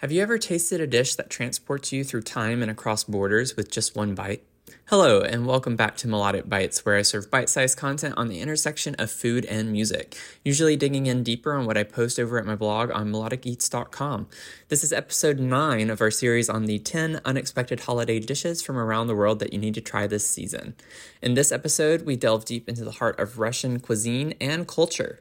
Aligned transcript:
Have 0.00 0.10
you 0.10 0.22
ever 0.22 0.38
tasted 0.38 0.80
a 0.80 0.86
dish 0.86 1.14
that 1.16 1.28
transports 1.28 1.92
you 1.92 2.04
through 2.04 2.22
time 2.22 2.62
and 2.62 2.70
across 2.70 3.04
borders 3.04 3.54
with 3.54 3.70
just 3.70 3.94
one 3.94 4.14
bite? 4.14 4.42
Hello, 4.86 5.20
and 5.20 5.46
welcome 5.46 5.76
back 5.76 5.94
to 5.98 6.08
Melodic 6.08 6.48
Bites, 6.48 6.86
where 6.86 6.96
I 6.96 7.02
serve 7.02 7.30
bite 7.30 7.50
sized 7.50 7.76
content 7.76 8.14
on 8.16 8.28
the 8.28 8.40
intersection 8.40 8.94
of 8.94 9.10
food 9.10 9.44
and 9.44 9.70
music, 9.70 10.16
usually 10.42 10.74
digging 10.74 11.04
in 11.04 11.22
deeper 11.22 11.52
on 11.52 11.66
what 11.66 11.76
I 11.76 11.82
post 11.82 12.18
over 12.18 12.38
at 12.38 12.46
my 12.46 12.56
blog 12.56 12.90
on 12.90 13.12
melodiceats.com. 13.12 14.26
This 14.68 14.82
is 14.82 14.90
episode 14.90 15.38
9 15.38 15.90
of 15.90 16.00
our 16.00 16.10
series 16.10 16.48
on 16.48 16.64
the 16.64 16.78
10 16.78 17.20
unexpected 17.26 17.80
holiday 17.80 18.20
dishes 18.20 18.62
from 18.62 18.78
around 18.78 19.06
the 19.06 19.14
world 19.14 19.38
that 19.40 19.52
you 19.52 19.58
need 19.58 19.74
to 19.74 19.82
try 19.82 20.06
this 20.06 20.26
season. 20.26 20.76
In 21.20 21.34
this 21.34 21.52
episode, 21.52 22.06
we 22.06 22.16
delve 22.16 22.46
deep 22.46 22.70
into 22.70 22.86
the 22.86 22.92
heart 22.92 23.20
of 23.20 23.38
Russian 23.38 23.80
cuisine 23.80 24.32
and 24.40 24.66
culture. 24.66 25.20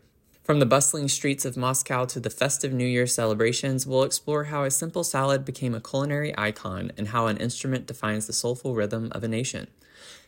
From 0.50 0.58
the 0.58 0.66
bustling 0.66 1.10
streets 1.10 1.46
of 1.46 1.58
Moscow 1.58 2.06
to 2.06 2.20
the 2.20 2.32
festive 2.32 2.74
New 2.74 2.88
Year 2.88 3.06
celebrations, 3.06 3.86
we'll 3.86 4.02
explore 4.02 4.46
how 4.46 4.64
a 4.64 4.72
simple 4.72 5.04
salad 5.04 5.46
became 5.46 5.76
a 5.76 5.80
culinary 5.80 6.34
icon 6.40 6.92
and 6.98 7.10
how 7.10 7.28
an 7.28 7.38
instrument 7.38 7.86
defines 7.86 8.26
the 8.26 8.34
soulful 8.34 8.74
rhythm 8.74 9.10
of 9.12 9.24
a 9.24 9.28
nation. 9.28 9.68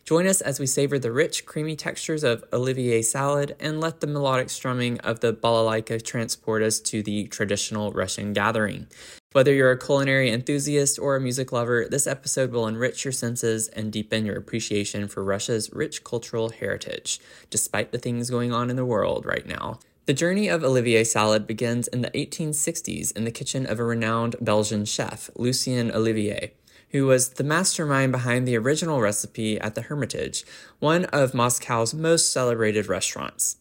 Join 0.05 0.27
us 0.27 0.39
as 0.39 0.59
we 0.59 0.67
savor 0.67 0.99
the 0.99 1.11
rich, 1.11 1.47
creamy 1.47 1.75
textures 1.75 2.23
of 2.23 2.43
Olivier 2.53 3.01
salad 3.01 3.55
and 3.59 3.81
let 3.81 3.99
the 3.99 4.05
melodic 4.05 4.51
strumming 4.51 4.99
of 4.99 5.21
the 5.21 5.33
balalaika 5.33 5.99
transport 6.03 6.61
us 6.61 6.79
to 6.81 7.01
the 7.01 7.25
traditional 7.25 7.91
Russian 7.91 8.31
gathering. 8.31 8.85
Whether 9.31 9.55
you're 9.55 9.71
a 9.71 9.79
culinary 9.79 10.29
enthusiast 10.29 10.99
or 10.99 11.15
a 11.15 11.19
music 11.19 11.51
lover, 11.51 11.87
this 11.89 12.05
episode 12.05 12.51
will 12.51 12.67
enrich 12.67 13.05
your 13.05 13.11
senses 13.11 13.69
and 13.69 13.91
deepen 13.91 14.27
your 14.27 14.37
appreciation 14.37 15.07
for 15.07 15.23
Russia's 15.23 15.73
rich 15.73 16.03
cultural 16.03 16.49
heritage, 16.49 17.19
despite 17.49 17.91
the 17.91 17.97
things 17.97 18.29
going 18.29 18.53
on 18.53 18.69
in 18.69 18.75
the 18.75 18.85
world 18.85 19.25
right 19.25 19.47
now. 19.47 19.79
The 20.11 20.15
journey 20.15 20.49
of 20.49 20.61
Olivier 20.61 21.05
salad 21.05 21.47
begins 21.47 21.87
in 21.87 22.01
the 22.01 22.11
1860s 22.11 23.15
in 23.15 23.23
the 23.23 23.31
kitchen 23.31 23.65
of 23.65 23.79
a 23.79 23.85
renowned 23.85 24.35
Belgian 24.41 24.83
chef, 24.83 25.29
Lucien 25.37 25.89
Olivier, 25.89 26.51
who 26.89 27.05
was 27.05 27.29
the 27.29 27.45
mastermind 27.45 28.11
behind 28.11 28.45
the 28.45 28.57
original 28.57 28.99
recipe 28.99 29.57
at 29.57 29.73
the 29.73 29.83
Hermitage, 29.83 30.43
one 30.79 31.05
of 31.05 31.33
Moscow's 31.33 31.93
most 31.93 32.29
celebrated 32.29 32.87
restaurants. 32.87 33.55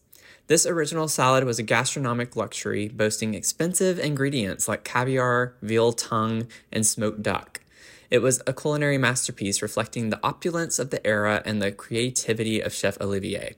This 0.47 0.65
original 0.65 1.07
salad 1.07 1.45
was 1.45 1.57
a 1.57 1.63
gastronomic 1.63 2.35
luxury, 2.35 2.89
boasting 2.89 3.33
expensive 3.33 3.97
ingredients 3.97 4.67
like 4.67 4.83
caviar, 4.83 5.53
veal 5.61 5.93
tongue, 5.93 6.47
and 6.69 6.85
smoked 6.85 7.23
duck. 7.23 7.61
It 8.09 8.21
was 8.21 8.41
a 8.45 8.51
culinary 8.51 8.97
masterpiece 8.97 9.61
reflecting 9.61 10.09
the 10.09 10.19
opulence 10.21 10.79
of 10.79 10.89
the 10.89 11.07
era 11.07 11.41
and 11.45 11.61
the 11.61 11.71
creativity 11.71 12.59
of 12.59 12.73
Chef 12.73 12.99
Olivier. 12.99 13.55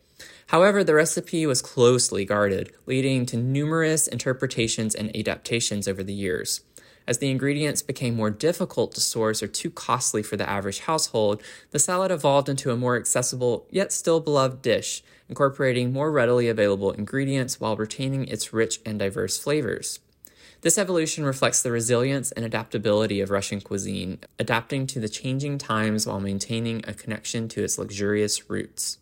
However, 0.48 0.84
the 0.84 0.94
recipe 0.94 1.46
was 1.46 1.62
closely 1.62 2.26
guarded, 2.26 2.72
leading 2.86 3.26
to 3.28 3.38
numerous 3.38 4.08
interpretations 4.08 4.94
and 4.94 5.16
adaptations 5.16 5.88
over 5.88 6.04
the 6.04 6.14
years. 6.14 6.62
As 7.06 7.18
the 7.18 7.30
ingredients 7.30 7.82
became 7.82 8.16
more 8.16 8.30
difficult 8.30 8.94
to 8.94 9.02
source 9.02 9.44
or 9.44 9.48
too 9.48 9.70
costly 9.70 10.24
for 10.24 10.38
the 10.38 10.50
average 10.50 10.80
household, 10.80 11.44
the 11.72 11.80
salad 11.80 12.12
evolved 12.12 12.48
into 12.48 12.72
a 12.72 12.78
more 12.78 12.96
accessible 12.96 13.68
yet 13.70 13.92
still 13.92 14.22
beloved 14.22 14.62
dish, 14.62 15.04
incorporating 15.28 15.92
more 15.92 16.12
readily 16.12 16.48
available 16.48 16.92
ingredients 16.92 17.60
while 17.60 17.76
retaining 17.76 18.28
its 18.28 18.54
rich 18.54 18.80
and 18.86 19.00
diverse 19.00 19.38
flavors. 19.38 20.00
This 20.62 20.78
evolution 20.78 21.26
reflects 21.26 21.62
the 21.62 21.72
resilience 21.72 22.32
and 22.32 22.46
adaptability 22.46 23.20
of 23.20 23.32
Russian 23.32 23.60
cuisine, 23.60 24.20
adapting 24.40 24.88
to 24.88 25.00
the 25.02 25.10
changing 25.10 25.58
times 25.58 26.08
while 26.08 26.22
maintaining 26.22 26.86
a 26.88 26.94
connection 26.94 27.50
to 27.50 27.64
its 27.66 27.78
luxurious 27.78 28.50
roots. 28.50 28.98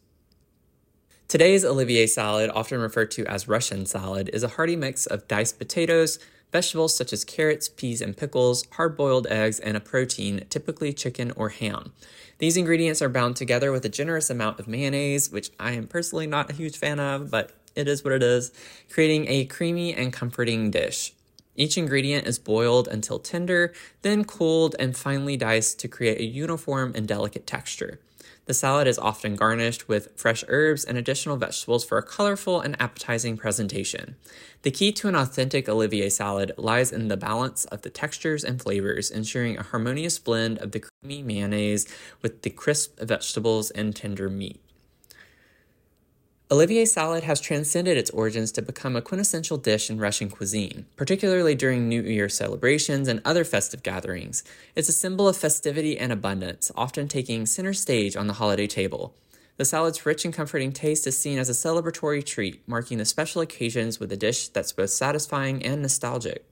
Today's 1.31 1.63
Olivier 1.63 2.07
salad, 2.07 2.51
often 2.53 2.81
referred 2.81 3.09
to 3.11 3.25
as 3.25 3.47
Russian 3.47 3.85
salad, 3.85 4.29
is 4.33 4.43
a 4.43 4.49
hearty 4.49 4.75
mix 4.75 5.05
of 5.05 5.29
diced 5.29 5.57
potatoes, 5.57 6.19
vegetables 6.51 6.93
such 6.93 7.13
as 7.13 7.23
carrots, 7.23 7.69
peas, 7.69 8.01
and 8.01 8.17
pickles, 8.17 8.67
hard 8.73 8.97
boiled 8.97 9.27
eggs, 9.27 9.57
and 9.57 9.77
a 9.77 9.79
protein, 9.79 10.45
typically 10.49 10.91
chicken 10.91 11.31
or 11.37 11.47
ham. 11.47 11.93
These 12.39 12.57
ingredients 12.57 13.01
are 13.01 13.07
bound 13.07 13.37
together 13.37 13.71
with 13.71 13.85
a 13.85 13.87
generous 13.87 14.29
amount 14.29 14.59
of 14.59 14.67
mayonnaise, 14.67 15.31
which 15.31 15.51
I 15.57 15.71
am 15.71 15.87
personally 15.87 16.27
not 16.27 16.49
a 16.49 16.53
huge 16.53 16.75
fan 16.77 16.99
of, 16.99 17.31
but 17.31 17.53
it 17.77 17.87
is 17.87 18.03
what 18.03 18.11
it 18.11 18.23
is, 18.23 18.51
creating 18.89 19.29
a 19.29 19.45
creamy 19.45 19.93
and 19.93 20.11
comforting 20.11 20.69
dish. 20.69 21.13
Each 21.55 21.77
ingredient 21.77 22.27
is 22.27 22.39
boiled 22.39 22.89
until 22.89 23.19
tender, 23.19 23.71
then 24.01 24.25
cooled 24.25 24.75
and 24.79 24.97
finely 24.97 25.37
diced 25.37 25.79
to 25.79 25.87
create 25.87 26.19
a 26.19 26.25
uniform 26.25 26.91
and 26.93 27.07
delicate 27.07 27.47
texture. 27.47 28.01
The 28.51 28.55
salad 28.55 28.85
is 28.85 28.99
often 28.99 29.37
garnished 29.37 29.87
with 29.87 30.09
fresh 30.17 30.43
herbs 30.49 30.83
and 30.83 30.97
additional 30.97 31.37
vegetables 31.37 31.85
for 31.85 31.97
a 31.97 32.03
colorful 32.03 32.59
and 32.59 32.75
appetizing 32.81 33.37
presentation. 33.37 34.17
The 34.63 34.71
key 34.71 34.91
to 34.91 35.07
an 35.07 35.15
authentic 35.15 35.69
Olivier 35.69 36.09
salad 36.09 36.51
lies 36.57 36.91
in 36.91 37.07
the 37.07 37.15
balance 37.15 37.63
of 37.63 37.83
the 37.83 37.89
textures 37.89 38.43
and 38.43 38.61
flavors, 38.61 39.09
ensuring 39.09 39.57
a 39.57 39.63
harmonious 39.63 40.19
blend 40.19 40.57
of 40.57 40.73
the 40.73 40.81
creamy 40.81 41.23
mayonnaise 41.23 41.87
with 42.21 42.41
the 42.41 42.49
crisp 42.49 42.99
vegetables 42.99 43.71
and 43.71 43.95
tender 43.95 44.29
meat. 44.29 44.59
Olivier 46.51 46.83
salad 46.83 47.23
has 47.23 47.39
transcended 47.39 47.95
its 47.95 48.09
origins 48.09 48.51
to 48.51 48.61
become 48.61 48.97
a 48.97 49.01
quintessential 49.01 49.55
dish 49.55 49.89
in 49.89 49.99
Russian 49.99 50.29
cuisine, 50.29 50.85
particularly 50.97 51.55
during 51.55 51.87
New 51.87 52.01
Year 52.01 52.27
celebrations 52.27 53.07
and 53.07 53.21
other 53.23 53.45
festive 53.45 53.83
gatherings. 53.83 54.43
It's 54.75 54.89
a 54.89 54.91
symbol 54.91 55.29
of 55.29 55.37
festivity 55.37 55.97
and 55.97 56.11
abundance, 56.11 56.69
often 56.75 57.07
taking 57.07 57.45
center 57.45 57.71
stage 57.71 58.17
on 58.17 58.27
the 58.27 58.33
holiday 58.33 58.67
table. 58.67 59.15
The 59.55 59.63
salad's 59.63 60.05
rich 60.05 60.25
and 60.25 60.33
comforting 60.33 60.73
taste 60.73 61.07
is 61.07 61.17
seen 61.17 61.39
as 61.39 61.47
a 61.47 61.53
celebratory 61.53 62.21
treat, 62.21 62.67
marking 62.67 62.97
the 62.97 63.05
special 63.05 63.41
occasions 63.41 64.01
with 64.01 64.11
a 64.11 64.17
dish 64.17 64.49
that's 64.49 64.73
both 64.73 64.89
satisfying 64.89 65.65
and 65.65 65.81
nostalgic. 65.81 66.43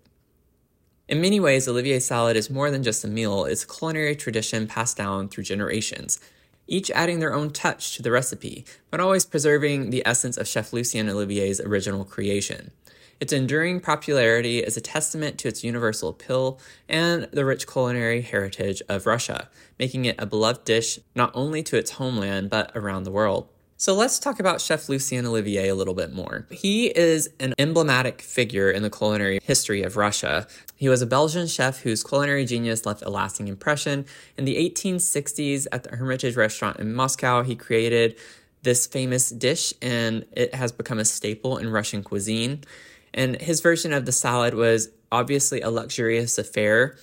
In 1.10 1.20
many 1.20 1.42
ways, 1.42 1.68
Olivier 1.68 2.00
salad 2.00 2.38
is 2.38 2.50
more 2.50 2.72
than 2.72 2.84
just 2.84 3.04
a 3.04 3.10
meal, 3.10 3.44
it's 3.44 3.66
a 3.66 3.68
culinary 3.68 4.16
tradition 4.16 4.66
passed 4.66 4.96
down 4.96 5.28
through 5.28 5.44
generations 5.44 6.22
each 6.70 6.90
adding 6.92 7.20
their 7.20 7.34
own 7.34 7.50
touch 7.50 7.96
to 7.96 8.02
the 8.02 8.12
recipe, 8.12 8.64
but 8.90 9.00
always 9.00 9.26
preserving 9.26 9.90
the 9.90 10.04
essence 10.06 10.38
of 10.38 10.48
Chef 10.48 10.72
Lucien 10.72 11.10
Olivier's 11.10 11.60
original 11.60 12.06
creation. 12.06 12.72
Its 13.20 13.34
enduring 13.34 13.82
popularity 13.82 14.60
is 14.60 14.78
a 14.78 14.82
testament 14.82 15.38
to 15.38 15.50
its 15.50 15.64
universal 15.64 16.10
appeal 16.10 16.58
and 16.88 17.24
the 17.34 17.44
rich 17.44 17.68
culinary 17.68 18.22
heritage 18.22 18.82
of 18.88 19.06
Russia, 19.06 19.50
making 19.78 20.06
it 20.06 20.16
a 20.18 20.26
beloved 20.26 20.64
dish 20.64 21.00
not 21.16 21.32
only 21.34 21.62
to 21.64 21.78
its 21.78 21.92
homeland 21.92 22.50
but 22.50 22.72
around 22.76 23.04
the 23.04 23.12
world. 23.12 23.50
So 23.82 23.94
let's 23.94 24.20
talk 24.20 24.42
about 24.42 24.60
Chef 24.60 24.90
Lucien 24.90 25.26
Olivier 25.26 25.70
a 25.70 25.74
little 25.74 25.94
bit 25.94 26.12
more. 26.12 26.46
He 26.52 26.88
is 26.88 27.30
an 27.40 27.54
emblematic 27.58 28.22
figure 28.22 28.70
in 28.70 28.84
the 28.84 28.90
culinary 28.90 29.40
history 29.42 29.84
of 29.84 29.96
Russia. 29.96 30.48
He 30.76 30.90
was 30.90 31.02
a 31.02 31.06
Belgian 31.06 31.48
chef 31.48 31.80
whose 31.80 32.04
culinary 32.04 32.44
genius 32.44 32.86
left 32.86 33.04
a 33.04 33.10
lasting 33.10 33.48
impression. 33.48 34.06
In 34.38 34.44
the 34.44 34.58
1860s, 34.58 35.66
at 35.72 35.86
the 35.86 35.96
Hermitage 35.96 36.36
restaurant 36.36 36.78
in 36.82 36.94
Moscow, 36.94 37.42
he 37.42 37.56
created 37.56 38.18
this 38.64 38.86
famous 38.86 39.30
dish, 39.30 39.74
and 39.82 40.26
it 40.34 40.54
has 40.56 40.74
become 40.74 41.00
a 41.00 41.06
staple 41.06 41.58
in 41.58 41.70
Russian 41.70 42.04
cuisine. 42.04 42.66
And 43.14 43.40
his 43.40 43.62
version 43.62 43.94
of 43.94 44.06
the 44.06 44.12
salad 44.12 44.56
was 44.56 44.90
obviously 45.10 45.62
a 45.62 45.70
luxurious 45.70 46.38
affair 46.38 46.98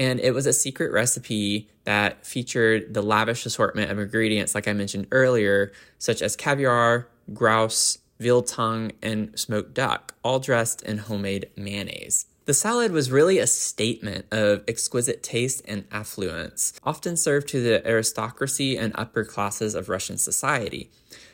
and 0.00 0.18
it 0.18 0.32
was 0.32 0.46
a 0.46 0.52
secret 0.54 0.92
recipe 0.92 1.68
that 1.84 2.24
featured 2.24 2.94
the 2.94 3.02
lavish 3.02 3.44
assortment 3.44 3.90
of 3.90 3.98
ingredients, 3.98 4.54
like 4.54 4.66
I 4.66 4.72
mentioned 4.72 5.06
earlier, 5.12 5.72
such 5.98 6.22
as 6.22 6.36
caviar, 6.36 7.06
grouse, 7.34 7.98
veal 8.18 8.40
tongue, 8.42 8.92
and 9.02 9.38
smoked 9.38 9.74
duck, 9.74 10.14
all 10.24 10.40
dressed 10.40 10.80
in 10.82 10.96
homemade 10.96 11.50
mayonnaise. 11.54 12.24
The 12.46 12.54
salad 12.54 12.92
was 12.92 13.10
really 13.10 13.38
a 13.38 13.46
statement 13.46 14.24
of 14.32 14.64
exquisite 14.66 15.22
taste 15.22 15.60
and 15.68 15.84
affluence, 15.92 16.72
often 16.82 17.18
served 17.18 17.48
to 17.48 17.62
the 17.62 17.86
aristocracy 17.86 18.78
and 18.78 18.94
upper 18.96 19.22
classes 19.22 19.74
of 19.74 19.90
Russian 19.90 20.16
society. 20.16 20.90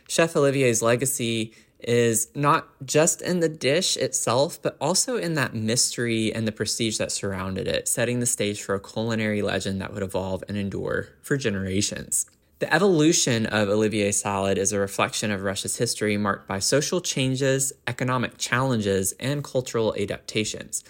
Chef 0.08 0.34
Olivier's 0.34 0.82
legacy 0.82 1.54
is 1.86 2.28
not 2.34 2.68
just 2.84 3.22
in 3.22 3.40
the 3.40 3.48
dish 3.48 3.96
itself, 3.96 4.60
but 4.60 4.76
also 4.80 5.16
in 5.16 5.34
that 5.34 5.54
mystery 5.54 6.34
and 6.34 6.46
the 6.46 6.52
prestige 6.52 6.98
that 6.98 7.12
surrounded 7.12 7.68
it, 7.68 7.86
setting 7.86 8.18
the 8.18 8.26
stage 8.26 8.60
for 8.60 8.74
a 8.74 8.80
culinary 8.80 9.40
legend 9.40 9.80
that 9.80 9.94
would 9.94 10.02
evolve 10.02 10.42
and 10.48 10.58
endure 10.58 11.08
for 11.22 11.36
generations. 11.36 12.26
The 12.58 12.72
evolution 12.72 13.46
of 13.46 13.68
Olivier 13.68 14.12
salad 14.12 14.58
is 14.58 14.72
a 14.72 14.80
reflection 14.80 15.30
of 15.30 15.42
Russia's 15.42 15.76
history 15.76 16.16
marked 16.16 16.48
by 16.48 16.58
social 16.58 17.00
changes, 17.00 17.72
economic 17.86 18.38
challenges, 18.38 19.12
and 19.20 19.44
cultural 19.44 19.94
adaptations. 19.94 20.82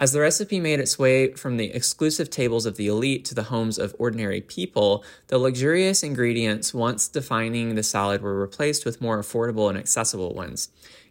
As 0.00 0.12
the 0.12 0.20
recipe 0.20 0.60
made 0.60 0.78
its 0.78 0.96
way 0.96 1.32
from 1.32 1.56
the 1.56 1.74
exclusive 1.74 2.30
tables 2.30 2.66
of 2.66 2.76
the 2.76 2.86
elite 2.86 3.24
to 3.24 3.34
the 3.34 3.44
homes 3.44 3.78
of 3.78 3.96
ordinary 3.98 4.40
people, 4.40 5.02
the 5.26 5.38
luxurious 5.38 6.04
ingredients 6.04 6.72
once 6.72 7.08
defining 7.08 7.74
the 7.74 7.82
salad 7.82 8.22
were 8.22 8.38
replaced 8.38 8.84
with 8.84 9.00
more 9.00 9.18
affordable 9.18 9.68
and 9.68 9.76
accessible 9.76 10.34
ones. 10.34 10.68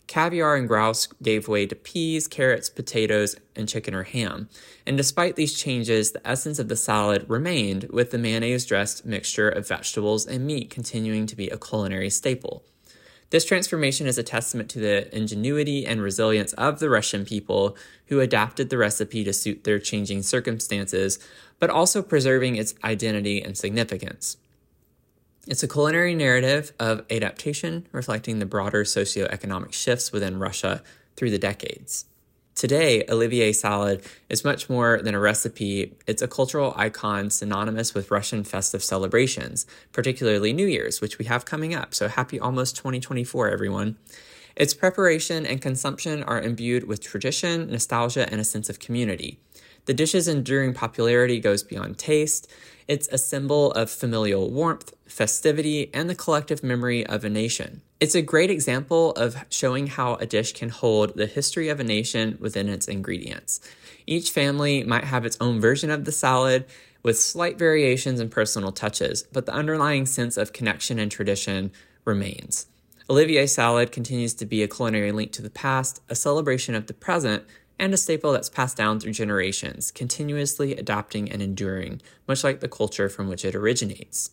Caviar 0.07 0.55
and 0.55 0.69
grouse 0.69 1.07
gave 1.21 1.49
way 1.49 1.65
to 1.65 1.75
peas, 1.75 2.29
carrots, 2.29 2.69
potatoes, 2.69 3.35
and 3.57 3.67
chicken 3.67 3.93
or 3.93 4.03
ham. 4.03 4.47
And 4.85 4.95
despite 4.95 5.35
these 5.35 5.59
changes, 5.59 6.13
the 6.13 6.25
essence 6.25 6.57
of 6.57 6.69
the 6.69 6.77
salad 6.77 7.25
remained, 7.27 7.89
with 7.89 8.11
the 8.11 8.17
mayonnaise 8.17 8.65
dressed 8.65 9.05
mixture 9.05 9.49
of 9.49 9.67
vegetables 9.67 10.25
and 10.25 10.47
meat 10.47 10.69
continuing 10.69 11.25
to 11.25 11.35
be 11.35 11.49
a 11.49 11.57
culinary 11.57 12.09
staple. 12.09 12.63
This 13.29 13.43
transformation 13.43 14.07
is 14.07 14.17
a 14.17 14.23
testament 14.23 14.69
to 14.69 14.79
the 14.79 15.13
ingenuity 15.15 15.85
and 15.85 16.01
resilience 16.01 16.53
of 16.53 16.79
the 16.79 16.89
Russian 16.89 17.25
people 17.25 17.75
who 18.05 18.21
adapted 18.21 18.69
the 18.69 18.77
recipe 18.77 19.23
to 19.25 19.33
suit 19.33 19.65
their 19.65 19.79
changing 19.79 20.23
circumstances, 20.23 21.19
but 21.59 21.69
also 21.69 22.01
preserving 22.01 22.55
its 22.55 22.73
identity 22.85 23.41
and 23.41 23.57
significance. 23.57 24.37
It's 25.45 25.63
a 25.63 25.67
culinary 25.67 26.15
narrative 26.15 26.71
of 26.79 27.05
adaptation, 27.09 27.87
reflecting 27.91 28.39
the 28.39 28.45
broader 28.45 28.83
socioeconomic 28.83 29.73
shifts 29.73 30.11
within 30.11 30.39
Russia 30.39 30.81
through 31.15 31.31
the 31.31 31.37
decades. 31.37 32.05
Today, 32.57 33.03
Olivier 33.07 33.53
salad 33.53 34.01
is 34.29 34.43
much 34.43 34.67
more 34.67 34.99
than 35.03 35.13
a 35.13 35.19
recipe. 35.19 35.95
It's 36.07 36.23
a 36.23 36.27
cultural 36.27 36.73
icon 36.75 37.29
synonymous 37.29 37.93
with 37.93 38.09
Russian 38.09 38.43
festive 38.43 38.83
celebrations, 38.83 39.67
particularly 39.91 40.53
New 40.53 40.65
Year's, 40.65 40.99
which 40.99 41.19
we 41.19 41.25
have 41.25 41.45
coming 41.45 41.75
up. 41.75 41.93
So 41.93 42.07
happy 42.07 42.39
almost 42.39 42.75
2024, 42.75 43.51
everyone. 43.51 43.95
Its 44.55 44.73
preparation 44.73 45.45
and 45.45 45.61
consumption 45.61 46.23
are 46.23 46.41
imbued 46.41 46.85
with 46.87 46.99
tradition, 46.99 47.69
nostalgia, 47.69 48.27
and 48.31 48.41
a 48.41 48.43
sense 48.43 48.71
of 48.71 48.79
community. 48.79 49.37
The 49.85 49.93
dish's 49.93 50.27
enduring 50.27 50.73
popularity 50.73 51.39
goes 51.39 51.61
beyond 51.61 51.99
taste. 51.99 52.51
It's 52.87 53.07
a 53.09 53.19
symbol 53.19 53.71
of 53.73 53.91
familial 53.91 54.49
warmth, 54.49 54.95
festivity, 55.05 55.91
and 55.93 56.09
the 56.09 56.15
collective 56.15 56.63
memory 56.63 57.05
of 57.05 57.23
a 57.23 57.29
nation. 57.29 57.83
It's 57.99 58.13
a 58.13 58.21
great 58.21 58.51
example 58.51 59.11
of 59.13 59.43
showing 59.49 59.87
how 59.87 60.15
a 60.15 60.27
dish 60.27 60.53
can 60.53 60.69
hold 60.69 61.15
the 61.15 61.25
history 61.25 61.69
of 61.69 61.79
a 61.79 61.83
nation 61.83 62.37
within 62.39 62.69
its 62.69 62.87
ingredients. 62.87 63.59
Each 64.05 64.29
family 64.29 64.83
might 64.83 65.05
have 65.05 65.25
its 65.25 65.37
own 65.41 65.59
version 65.59 65.89
of 65.89 66.05
the 66.05 66.11
salad 66.11 66.65
with 67.01 67.17
slight 67.17 67.57
variations 67.57 68.19
and 68.19 68.29
personal 68.29 68.71
touches, 68.71 69.23
but 69.33 69.47
the 69.47 69.53
underlying 69.53 70.05
sense 70.05 70.37
of 70.37 70.53
connection 70.53 70.99
and 70.99 71.11
tradition 71.11 71.71
remains. 72.05 72.67
Olivier 73.09 73.47
salad 73.47 73.91
continues 73.91 74.35
to 74.35 74.45
be 74.45 74.61
a 74.61 74.67
culinary 74.67 75.11
link 75.11 75.31
to 75.31 75.41
the 75.41 75.49
past, 75.49 75.99
a 76.07 76.13
celebration 76.13 76.75
of 76.75 76.85
the 76.85 76.93
present, 76.93 77.45
and 77.79 77.95
a 77.95 77.97
staple 77.97 78.31
that's 78.31 78.49
passed 78.49 78.77
down 78.77 78.99
through 78.99 79.13
generations, 79.13 79.89
continuously 79.89 80.75
adapting 80.75 81.31
and 81.31 81.41
enduring, 81.41 81.99
much 82.27 82.43
like 82.43 82.59
the 82.59 82.69
culture 82.69 83.09
from 83.09 83.27
which 83.27 83.43
it 83.43 83.55
originates. 83.55 84.29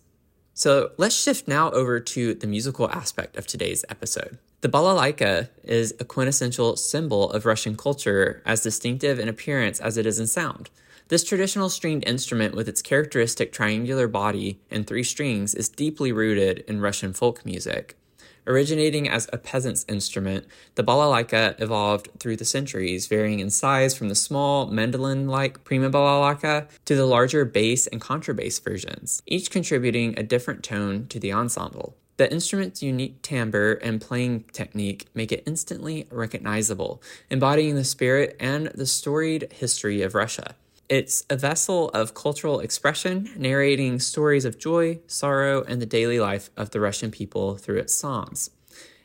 So 0.56 0.92
let's 0.98 1.20
shift 1.20 1.48
now 1.48 1.72
over 1.72 1.98
to 1.98 2.32
the 2.32 2.46
musical 2.46 2.88
aspect 2.88 3.36
of 3.36 3.44
today's 3.44 3.84
episode. 3.88 4.38
The 4.60 4.68
balalaika 4.68 5.48
is 5.64 5.92
a 5.98 6.04
quintessential 6.04 6.76
symbol 6.76 7.28
of 7.32 7.44
Russian 7.44 7.76
culture, 7.76 8.40
as 8.46 8.62
distinctive 8.62 9.18
in 9.18 9.28
appearance 9.28 9.80
as 9.80 9.96
it 9.96 10.06
is 10.06 10.20
in 10.20 10.28
sound. 10.28 10.70
This 11.08 11.24
traditional 11.24 11.68
stringed 11.68 12.06
instrument, 12.06 12.54
with 12.54 12.68
its 12.68 12.82
characteristic 12.82 13.52
triangular 13.52 14.06
body 14.06 14.60
and 14.70 14.86
three 14.86 15.02
strings, 15.02 15.56
is 15.56 15.68
deeply 15.68 16.12
rooted 16.12 16.60
in 16.68 16.80
Russian 16.80 17.12
folk 17.12 17.44
music. 17.44 17.96
Originating 18.46 19.08
as 19.08 19.28
a 19.32 19.38
peasant's 19.38 19.86
instrument, 19.88 20.46
the 20.74 20.84
balalaika 20.84 21.58
evolved 21.60 22.10
through 22.18 22.36
the 22.36 22.44
centuries, 22.44 23.06
varying 23.06 23.40
in 23.40 23.48
size 23.48 23.94
from 23.94 24.08
the 24.08 24.14
small 24.14 24.66
mandolin 24.66 25.26
like 25.28 25.64
prima 25.64 25.90
balalaika 25.90 26.68
to 26.84 26.94
the 26.94 27.06
larger 27.06 27.44
bass 27.44 27.86
and 27.86 28.00
contrabass 28.00 28.62
versions, 28.62 29.22
each 29.26 29.50
contributing 29.50 30.18
a 30.18 30.22
different 30.22 30.62
tone 30.62 31.06
to 31.06 31.18
the 31.18 31.32
ensemble. 31.32 31.96
The 32.16 32.30
instrument's 32.30 32.82
unique 32.82 33.22
timbre 33.22 33.72
and 33.74 34.00
playing 34.00 34.44
technique 34.52 35.08
make 35.14 35.32
it 35.32 35.42
instantly 35.46 36.06
recognizable, 36.10 37.02
embodying 37.28 37.74
the 37.74 37.82
spirit 37.82 38.36
and 38.38 38.66
the 38.68 38.86
storied 38.86 39.52
history 39.52 40.02
of 40.02 40.14
Russia. 40.14 40.54
It's 40.88 41.24
a 41.30 41.36
vessel 41.36 41.88
of 41.90 42.12
cultural 42.12 42.60
expression, 42.60 43.30
narrating 43.36 44.00
stories 44.00 44.44
of 44.44 44.58
joy, 44.58 45.00
sorrow, 45.06 45.62
and 45.62 45.80
the 45.80 45.86
daily 45.86 46.20
life 46.20 46.50
of 46.58 46.70
the 46.70 46.80
Russian 46.80 47.10
people 47.10 47.56
through 47.56 47.78
its 47.78 47.94
songs. 47.94 48.50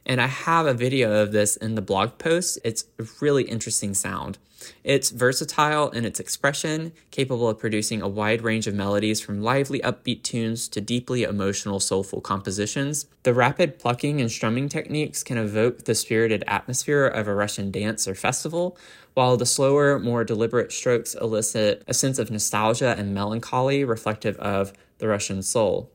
And 0.09 0.19
I 0.19 0.25
have 0.25 0.65
a 0.65 0.73
video 0.73 1.21
of 1.21 1.33
this 1.33 1.55
in 1.55 1.75
the 1.75 1.83
blog 1.83 2.17
post. 2.17 2.57
It's 2.63 2.85
a 2.97 3.05
really 3.21 3.43
interesting 3.43 3.93
sound. 3.93 4.39
It's 4.83 5.11
versatile 5.11 5.91
in 5.91 6.03
its 6.03 6.19
expression, 6.19 6.93
capable 7.11 7.47
of 7.47 7.59
producing 7.59 8.01
a 8.01 8.07
wide 8.07 8.41
range 8.41 8.65
of 8.65 8.73
melodies 8.73 9.21
from 9.21 9.43
lively 9.43 9.79
upbeat 9.81 10.23
tunes 10.23 10.67
to 10.69 10.81
deeply 10.81 11.21
emotional 11.21 11.79
soulful 11.79 12.21
compositions. 12.21 13.05
The 13.21 13.35
rapid 13.35 13.77
plucking 13.77 14.19
and 14.19 14.31
strumming 14.31 14.67
techniques 14.67 15.21
can 15.21 15.37
evoke 15.37 15.85
the 15.85 15.93
spirited 15.93 16.43
atmosphere 16.47 17.05
of 17.05 17.27
a 17.27 17.35
Russian 17.35 17.69
dance 17.69 18.07
or 18.07 18.15
festival, 18.15 18.79
while 19.13 19.37
the 19.37 19.45
slower, 19.45 19.99
more 19.99 20.23
deliberate 20.23 20.71
strokes 20.71 21.13
elicit 21.13 21.83
a 21.87 21.93
sense 21.93 22.17
of 22.17 22.31
nostalgia 22.31 22.95
and 22.97 23.13
melancholy 23.13 23.83
reflective 23.83 24.37
of 24.37 24.73
the 24.97 25.07
Russian 25.07 25.43
soul. 25.43 25.91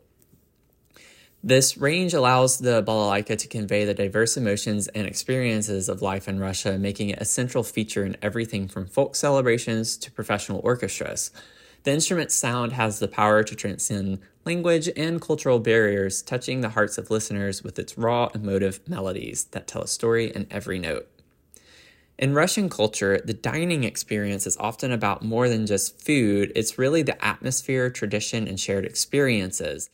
This 1.47 1.77
range 1.77 2.15
allows 2.15 2.57
the 2.57 2.83
balalaika 2.83 3.37
to 3.37 3.49
convey 3.49 3.85
the 3.85 3.93
diverse 3.93 4.39
emotions 4.39 4.89
and 4.89 5.07
experiences 5.07 5.91
of 5.91 6.01
life 6.01 6.27
in 6.27 6.41
Russia, 6.41 6.79
making 6.79 7.11
it 7.11 7.21
a 7.21 7.27
central 7.27 7.63
feature 7.63 8.03
in 8.03 8.17
everything 8.23 8.67
from 8.67 8.87
folk 8.87 9.15
celebrations 9.15 9.99
to 9.99 10.11
professional 10.11 10.63
orchestras. 10.65 11.31
The 11.83 11.93
instrument's 11.93 12.35
sound 12.35 12.73
has 12.73 12.99
the 12.99 13.09
power 13.09 13.45
to 13.45 13.55
transcend 13.55 14.21
language 14.47 14.89
and 14.97 15.21
cultural 15.21 15.59
barriers, 15.59 16.23
touching 16.23 16.63
the 16.63 16.71
hearts 16.71 16.97
of 16.97 17.11
listeners 17.11 17.63
with 17.63 17.79
its 17.79 17.99
raw, 17.99 18.31
emotive 18.35 18.81
melodies 18.89 19.45
that 19.51 19.67
tell 19.67 19.83
a 19.83 19.87
story 19.87 20.35
in 20.35 20.47
every 20.51 20.79
note. 20.79 21.07
In 22.17 22.33
Russian 22.33 22.71
culture, 22.71 23.21
the 23.23 23.35
dining 23.35 23.85
experience 23.85 24.47
is 24.47 24.57
often 24.57 24.93
about 24.93 25.23
more 25.23 25.51
than 25.51 25.67
just 25.67 26.01
food, 26.03 26.53
it's 26.57 26.79
really 26.79 27.03
the 27.03 27.23
atmosphere, 27.23 27.91
tradition, 27.91 28.49
and 28.49 28.59
shared 28.59 28.87
experiences. 28.87 29.91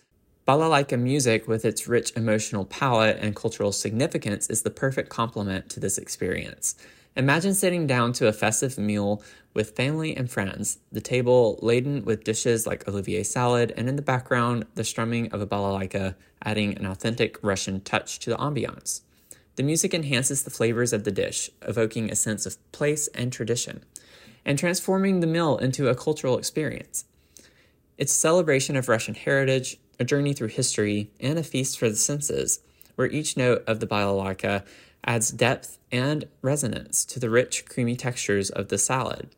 Balalaika 0.48 0.98
music, 0.98 1.46
with 1.46 1.64
its 1.64 1.86
rich 1.86 2.12
emotional 2.16 2.64
palette 2.64 3.18
and 3.20 3.36
cultural 3.36 3.72
significance, 3.72 4.48
is 4.48 4.62
the 4.62 4.70
perfect 4.70 5.08
complement 5.08 5.68
to 5.70 5.80
this 5.80 5.98
experience. 5.98 6.74
Imagine 7.14 7.54
sitting 7.54 7.86
down 7.86 8.12
to 8.14 8.26
a 8.26 8.32
festive 8.32 8.78
meal 8.78 9.22
with 9.52 9.76
family 9.76 10.16
and 10.16 10.30
friends, 10.30 10.78
the 10.90 11.00
table 11.00 11.58
laden 11.60 12.04
with 12.04 12.24
dishes 12.24 12.66
like 12.66 12.88
Olivier 12.88 13.22
salad, 13.22 13.74
and 13.76 13.88
in 13.88 13.96
the 13.96 14.02
background, 14.02 14.64
the 14.76 14.84
strumming 14.84 15.30
of 15.32 15.40
a 15.40 15.46
balalaika, 15.46 16.14
adding 16.42 16.76
an 16.78 16.86
authentic 16.86 17.38
Russian 17.42 17.80
touch 17.80 18.18
to 18.20 18.30
the 18.30 18.36
ambiance. 18.36 19.02
The 19.56 19.62
music 19.62 19.92
enhances 19.92 20.44
the 20.44 20.50
flavors 20.50 20.92
of 20.92 21.04
the 21.04 21.10
dish, 21.10 21.50
evoking 21.62 22.10
a 22.10 22.16
sense 22.16 22.46
of 22.46 22.56
place 22.72 23.08
and 23.08 23.32
tradition, 23.32 23.84
and 24.44 24.58
transforming 24.58 25.20
the 25.20 25.26
meal 25.26 25.58
into 25.58 25.88
a 25.88 25.94
cultural 25.94 26.38
experience. 26.38 27.04
It's 27.98 28.12
celebration 28.12 28.76
of 28.76 28.88
Russian 28.88 29.14
heritage, 29.14 29.78
a 30.00 30.04
journey 30.04 30.32
through 30.32 30.48
history, 30.48 31.10
and 31.20 31.38
a 31.38 31.44
feast 31.44 31.78
for 31.78 31.88
the 31.88 31.94
senses, 31.94 32.60
where 32.96 33.06
each 33.06 33.36
note 33.36 33.62
of 33.68 33.78
the 33.78 33.86
balalaika 33.86 34.64
adds 35.04 35.30
depth 35.30 35.78
and 35.92 36.26
resonance 36.42 37.04
to 37.04 37.20
the 37.20 37.30
rich, 37.30 37.66
creamy 37.66 37.94
textures 37.94 38.50
of 38.50 38.68
the 38.68 38.78
salad. 38.78 39.30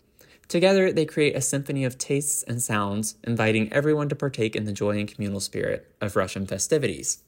Together, 0.49 0.93
they 0.93 1.05
create 1.05 1.37
a 1.37 1.41
symphony 1.41 1.85
of 1.85 1.99
tastes 1.99 2.43
and 2.45 2.63
sounds, 2.63 3.17
inviting 3.25 3.73
everyone 3.73 4.09
to 4.09 4.15
partake 4.15 4.55
in 4.55 4.65
the 4.65 4.73
joy 4.73 4.99
and 4.99 5.13
communal 5.13 5.41
spirit 5.41 5.93
of 6.01 6.17
Russian 6.17 6.47
festivities. 6.47 7.23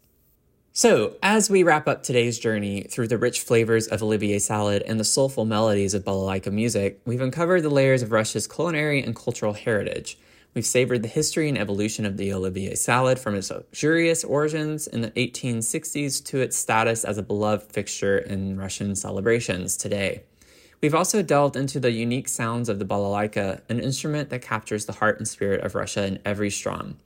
So, 0.72 1.14
as 1.22 1.48
we 1.48 1.62
wrap 1.62 1.86
up 1.86 2.02
today's 2.02 2.38
journey 2.38 2.82
through 2.82 3.06
the 3.06 3.16
rich 3.16 3.40
flavors 3.40 3.86
of 3.86 4.02
Olivier 4.02 4.40
salad 4.40 4.82
and 4.82 4.98
the 4.98 5.04
soulful 5.04 5.44
melodies 5.44 5.94
of 5.94 6.04
balalaika 6.04 6.52
music, 6.52 7.00
we've 7.04 7.20
uncovered 7.20 7.62
the 7.62 7.70
layers 7.70 8.02
of 8.02 8.10
Russia's 8.10 8.48
culinary 8.48 9.00
and 9.00 9.14
cultural 9.14 9.52
heritage. 9.52 10.18
We've 10.54 10.64
savored 10.64 11.02
the 11.02 11.08
history 11.08 11.48
and 11.48 11.58
evolution 11.58 12.06
of 12.06 12.16
the 12.16 12.32
Olivier 12.32 12.76
salad 12.76 13.18
from 13.18 13.34
its 13.34 13.50
luxurious 13.50 14.22
origins 14.22 14.86
in 14.86 15.00
the 15.00 15.10
1860s 15.10 16.24
to 16.26 16.40
its 16.40 16.56
status 16.56 17.02
as 17.02 17.18
a 17.18 17.24
beloved 17.24 17.72
fixture 17.72 18.18
in 18.18 18.56
Russian 18.56 18.94
celebrations 18.94 19.76
today. 19.76 20.22
We've 20.80 20.94
also 20.94 21.22
delved 21.22 21.56
into 21.56 21.80
the 21.80 21.90
unique 21.90 22.28
sounds 22.28 22.68
of 22.68 22.78
the 22.78 22.84
balalaika, 22.84 23.62
an 23.68 23.80
instrument 23.80 24.30
that 24.30 24.42
captures 24.42 24.84
the 24.84 24.92
heart 24.92 25.18
and 25.18 25.26
spirit 25.26 25.62
of 25.62 25.74
Russia 25.74 26.06
in 26.06 26.20
every 26.24 26.50
strum. 26.50 26.98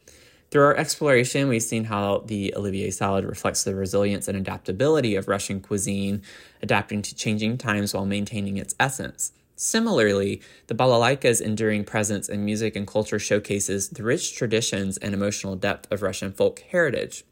Through 0.50 0.64
our 0.64 0.76
exploration, 0.76 1.49
we've 1.49 1.62
seen 1.62 1.85
how 1.85 2.25
the 2.26 2.55
Olivier 2.55 2.90
salad 2.90 3.25
reflects 3.25 3.64
the 3.64 3.75
resilience 3.75 4.28
and 4.28 4.37
adaptability 4.37 5.14
of 5.14 5.28
Russian 5.28 5.61
cuisine, 5.61 6.23
adapting 6.62 7.00
to 7.00 7.14
changing 7.14 7.57
times 7.57 7.95
while 7.95 8.05
maintaining 8.05 8.59
its 8.59 8.75
essence. 8.78 9.33
Similarly, 9.61 10.41
the 10.69 10.75
balalaika's 10.77 11.41
enduring 11.41 11.83
presence 11.83 12.29
in 12.29 12.45
music 12.45 12.77
and 12.77 12.87
culture 12.87 13.19
showcases 13.19 13.88
the 13.88 14.05
rich 14.05 14.37
traditions 14.37 14.99
and 14.99 15.12
emotional 15.12 15.57
depth 15.57 15.91
of 15.91 16.00
Russian 16.00 16.31
folk 16.31 16.61
heritage. 16.71 17.25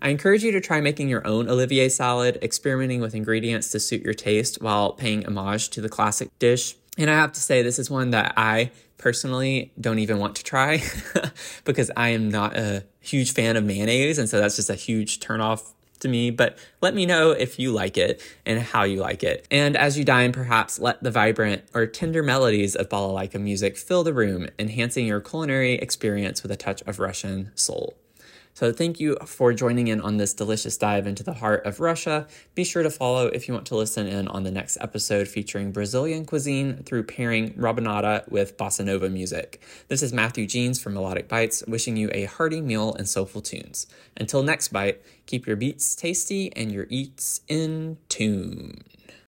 I 0.00 0.08
encourage 0.08 0.42
you 0.42 0.52
to 0.52 0.60
try 0.62 0.80
making 0.80 1.10
your 1.10 1.26
own 1.26 1.50
Olivier 1.50 1.90
salad, 1.90 2.38
experimenting 2.40 3.02
with 3.02 3.14
ingredients 3.14 3.68
to 3.72 3.80
suit 3.80 4.02
your 4.02 4.14
taste 4.14 4.62
while 4.62 4.92
paying 4.92 5.26
homage 5.26 5.68
to 5.70 5.82
the 5.82 5.90
classic 5.90 6.30
dish. 6.38 6.76
And 6.96 7.10
I 7.10 7.14
have 7.14 7.32
to 7.32 7.40
say, 7.40 7.60
this 7.60 7.78
is 7.78 7.90
one 7.90 8.08
that 8.12 8.32
I 8.38 8.70
personally 8.96 9.70
don't 9.78 9.98
even 9.98 10.18
want 10.18 10.36
to 10.36 10.44
try 10.44 10.82
because 11.66 11.90
I 11.94 12.08
am 12.08 12.30
not 12.30 12.56
a 12.56 12.84
huge 13.00 13.34
fan 13.34 13.54
of 13.54 13.64
mayonnaise. 13.64 14.18
And 14.18 14.30
so 14.30 14.40
that's 14.40 14.56
just 14.56 14.70
a 14.70 14.74
huge 14.74 15.20
turnoff 15.20 15.74
to 15.98 16.08
me, 16.08 16.30
but 16.30 16.58
let 16.80 16.94
me 16.94 17.06
know 17.06 17.30
if 17.30 17.58
you 17.58 17.72
like 17.72 17.96
it 17.96 18.22
and 18.44 18.60
how 18.60 18.84
you 18.84 19.00
like 19.00 19.22
it. 19.22 19.46
And 19.50 19.76
as 19.76 19.98
you 19.98 20.04
dine, 20.04 20.32
perhaps 20.32 20.78
let 20.78 21.02
the 21.02 21.10
vibrant 21.10 21.62
or 21.74 21.86
tender 21.86 22.22
melodies 22.22 22.74
of 22.74 22.88
balalaika 22.88 23.40
music 23.40 23.76
fill 23.76 24.04
the 24.04 24.14
room, 24.14 24.48
enhancing 24.58 25.06
your 25.06 25.20
culinary 25.20 25.74
experience 25.74 26.42
with 26.42 26.52
a 26.52 26.56
touch 26.56 26.82
of 26.82 26.98
Russian 26.98 27.50
soul. 27.54 27.94
So, 28.56 28.72
thank 28.72 28.98
you 29.00 29.18
for 29.26 29.52
joining 29.52 29.88
in 29.88 30.00
on 30.00 30.16
this 30.16 30.32
delicious 30.32 30.78
dive 30.78 31.06
into 31.06 31.22
the 31.22 31.34
heart 31.34 31.66
of 31.66 31.78
Russia. 31.78 32.26
Be 32.54 32.64
sure 32.64 32.82
to 32.82 32.88
follow 32.88 33.26
if 33.26 33.46
you 33.46 33.52
want 33.52 33.66
to 33.66 33.76
listen 33.76 34.06
in 34.06 34.28
on 34.28 34.44
the 34.44 34.50
next 34.50 34.78
episode 34.80 35.28
featuring 35.28 35.72
Brazilian 35.72 36.24
cuisine 36.24 36.82
through 36.84 37.02
pairing 37.02 37.52
rabanada 37.52 38.26
with 38.30 38.56
bossa 38.56 38.82
nova 38.82 39.10
music. 39.10 39.60
This 39.88 40.02
is 40.02 40.10
Matthew 40.10 40.46
Jeans 40.46 40.80
from 40.80 40.94
Melodic 40.94 41.28
Bites, 41.28 41.64
wishing 41.68 41.98
you 41.98 42.08
a 42.14 42.24
hearty 42.24 42.62
meal 42.62 42.94
and 42.94 43.06
soulful 43.06 43.42
tunes. 43.42 43.86
Until 44.16 44.42
next 44.42 44.68
bite, 44.68 45.02
keep 45.26 45.46
your 45.46 45.56
beats 45.56 45.94
tasty 45.94 46.50
and 46.56 46.72
your 46.72 46.86
eats 46.88 47.42
in 47.48 47.98
tune. 48.08 48.84